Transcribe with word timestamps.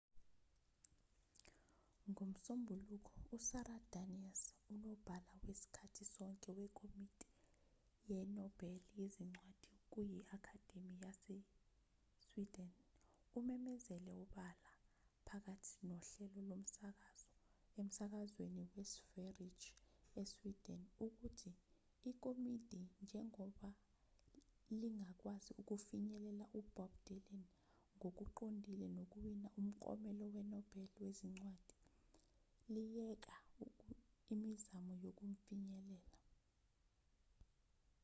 ngomsombuluko 2.11 3.13
usara 3.35 3.75
danius 3.93 4.41
unobhala 4.73 5.33
wesikhathi 5.45 6.03
sonke 6.15 6.49
wekomiti 6.59 7.27
yenobel 8.11 8.77
yezincwadi 8.97 9.69
kuyi-akhademi 9.91 10.93
yase-sweden 11.03 12.71
umemezele 13.39 14.11
obala 14.23 14.71
phakathi 15.27 15.73
nohlelo 15.89 16.39
lomsakazo 16.49 17.29
emsakazweni 17.79 18.63
we-sveriges 18.73 19.75
e-sweden 20.21 20.81
ukuthi 21.05 21.51
ikomiti 22.09 22.79
njengoba 23.03 23.69
lingakwazi 24.79 25.51
ukufinyelela 25.61 26.45
ubob 26.59 26.91
dylan 27.05 27.45
ngokuqondile 27.97 28.85
ngokuwina 28.95 29.49
umklomelo 29.59 30.25
wenobel 30.35 30.87
wezincwadi 31.01 31.75
liyeke 32.73 33.35
imizamo 34.33 34.93
yokumfinyelela 35.05 36.19